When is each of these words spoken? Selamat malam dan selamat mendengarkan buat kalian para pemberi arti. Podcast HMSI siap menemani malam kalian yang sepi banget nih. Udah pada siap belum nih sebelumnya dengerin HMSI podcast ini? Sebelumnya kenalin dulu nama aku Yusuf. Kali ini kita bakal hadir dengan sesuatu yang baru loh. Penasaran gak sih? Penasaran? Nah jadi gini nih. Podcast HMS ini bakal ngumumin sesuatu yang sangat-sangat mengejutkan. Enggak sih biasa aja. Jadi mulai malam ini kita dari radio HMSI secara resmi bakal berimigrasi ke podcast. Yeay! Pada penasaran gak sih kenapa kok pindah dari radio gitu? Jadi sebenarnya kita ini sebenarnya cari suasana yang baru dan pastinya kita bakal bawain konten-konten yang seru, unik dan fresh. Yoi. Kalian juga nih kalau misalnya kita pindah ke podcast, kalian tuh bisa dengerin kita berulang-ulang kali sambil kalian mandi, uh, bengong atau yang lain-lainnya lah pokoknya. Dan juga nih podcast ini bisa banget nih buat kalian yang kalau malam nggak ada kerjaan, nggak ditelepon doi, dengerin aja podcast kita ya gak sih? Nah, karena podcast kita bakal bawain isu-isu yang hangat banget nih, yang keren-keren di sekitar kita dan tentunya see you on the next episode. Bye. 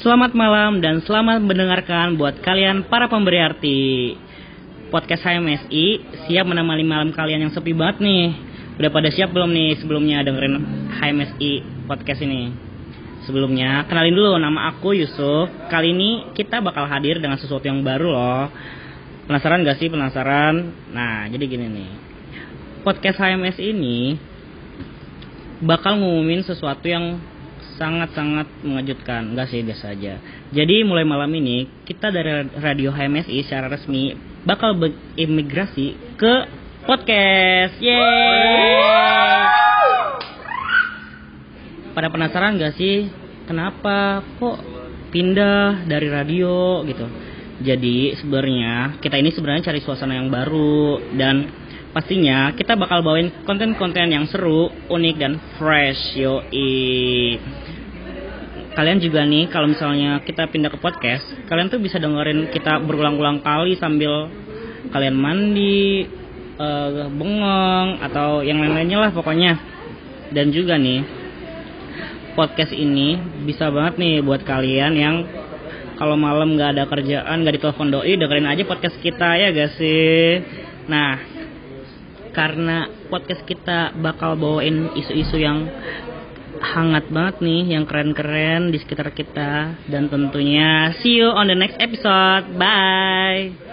Selamat 0.00 0.32
malam 0.32 0.80
dan 0.80 1.04
selamat 1.04 1.44
mendengarkan 1.44 2.16
buat 2.16 2.40
kalian 2.40 2.88
para 2.88 3.04
pemberi 3.04 3.36
arti. 3.36 3.80
Podcast 4.88 5.20
HMSI 5.28 6.16
siap 6.24 6.48
menemani 6.48 6.80
malam 6.88 7.12
kalian 7.12 7.44
yang 7.44 7.52
sepi 7.52 7.76
banget 7.76 8.00
nih. 8.00 8.32
Udah 8.80 8.88
pada 8.88 9.12
siap 9.12 9.28
belum 9.28 9.52
nih 9.52 9.76
sebelumnya 9.76 10.24
dengerin 10.24 10.56
HMSI 10.96 11.84
podcast 11.84 12.24
ini? 12.24 12.48
Sebelumnya 13.28 13.84
kenalin 13.92 14.16
dulu 14.16 14.40
nama 14.40 14.72
aku 14.72 14.96
Yusuf. 14.96 15.52
Kali 15.68 15.92
ini 15.92 16.32
kita 16.32 16.64
bakal 16.64 16.88
hadir 16.88 17.20
dengan 17.20 17.36
sesuatu 17.36 17.68
yang 17.68 17.84
baru 17.84 18.08
loh. 18.08 18.48
Penasaran 19.28 19.68
gak 19.68 19.84
sih? 19.84 19.92
Penasaran? 19.92 20.80
Nah 20.96 21.28
jadi 21.28 21.44
gini 21.44 21.68
nih. 21.68 21.90
Podcast 22.88 23.20
HMS 23.20 23.60
ini 23.60 24.16
bakal 25.60 26.00
ngumumin 26.00 26.40
sesuatu 26.40 26.88
yang 26.88 27.20
sangat-sangat 27.80 28.60
mengejutkan. 28.60 29.32
Enggak 29.32 29.48
sih 29.48 29.64
biasa 29.64 29.96
aja. 29.96 30.20
Jadi 30.52 30.84
mulai 30.84 31.08
malam 31.08 31.32
ini 31.32 31.64
kita 31.88 32.12
dari 32.12 32.44
radio 32.60 32.92
HMSI 32.92 33.40
secara 33.48 33.72
resmi 33.72 34.12
bakal 34.44 34.76
berimigrasi 34.76 35.96
ke 36.20 36.34
podcast. 36.84 37.80
Yeay! 37.80 38.76
Pada 41.96 42.12
penasaran 42.12 42.60
gak 42.60 42.76
sih 42.76 43.08
kenapa 43.48 44.22
kok 44.36 44.60
pindah 45.10 45.88
dari 45.88 46.06
radio 46.12 46.84
gitu? 46.84 47.08
Jadi 47.60 48.16
sebenarnya 48.16 49.00
kita 49.04 49.20
ini 49.20 49.32
sebenarnya 49.32 49.72
cari 49.72 49.80
suasana 49.84 50.16
yang 50.16 50.32
baru 50.32 50.96
dan 51.16 51.44
pastinya 51.92 52.56
kita 52.56 52.78
bakal 52.78 53.04
bawain 53.04 53.44
konten-konten 53.44 54.08
yang 54.08 54.24
seru, 54.30 54.70
unik 54.88 55.16
dan 55.20 55.36
fresh. 55.58 56.16
Yoi. 56.16 57.59
Kalian 58.70 59.02
juga 59.02 59.26
nih 59.26 59.50
kalau 59.50 59.66
misalnya 59.66 60.22
kita 60.22 60.46
pindah 60.46 60.70
ke 60.70 60.78
podcast, 60.78 61.26
kalian 61.50 61.68
tuh 61.68 61.82
bisa 61.82 61.98
dengerin 61.98 62.54
kita 62.54 62.78
berulang-ulang 62.86 63.42
kali 63.42 63.74
sambil 63.74 64.30
kalian 64.94 65.16
mandi, 65.18 66.06
uh, 66.54 67.10
bengong 67.10 67.98
atau 67.98 68.46
yang 68.46 68.62
lain-lainnya 68.62 68.98
lah 69.08 69.10
pokoknya. 69.10 69.58
Dan 70.30 70.54
juga 70.54 70.78
nih 70.78 71.02
podcast 72.38 72.70
ini 72.70 73.18
bisa 73.42 73.68
banget 73.74 73.98
nih 73.98 74.22
buat 74.22 74.46
kalian 74.46 74.92
yang 74.94 75.16
kalau 75.98 76.16
malam 76.16 76.56
nggak 76.56 76.78
ada 76.78 76.84
kerjaan, 76.88 77.44
nggak 77.44 77.60
ditelepon 77.60 77.92
doi, 77.92 78.16
dengerin 78.16 78.48
aja 78.48 78.62
podcast 78.64 78.96
kita 79.04 79.36
ya 79.36 79.52
gak 79.52 79.76
sih? 79.76 80.40
Nah, 80.88 81.20
karena 82.32 82.88
podcast 83.12 83.44
kita 83.44 83.92
bakal 84.00 84.38
bawain 84.40 84.96
isu-isu 84.96 85.36
yang 85.36 85.68
hangat 86.60 87.08
banget 87.08 87.40
nih, 87.40 87.74
yang 87.74 87.84
keren-keren 87.88 88.70
di 88.70 88.78
sekitar 88.78 89.10
kita 89.16 89.80
dan 89.88 90.12
tentunya 90.12 90.92
see 91.00 91.18
you 91.18 91.32
on 91.32 91.48
the 91.48 91.56
next 91.56 91.80
episode. 91.80 92.46
Bye. 92.60 93.69